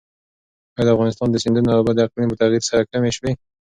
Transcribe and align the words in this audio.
ایا 0.75 0.83
د 0.85 0.87
افغانستان 0.95 1.27
د 1.31 1.35
سیندونو 1.43 1.69
اوبه 1.77 1.91
د 1.95 1.99
اقلیم 2.05 2.29
په 2.31 2.37
تغیر 2.41 2.63
سره 2.69 2.87
کمې 2.91 3.11
شوي؟ 3.17 3.31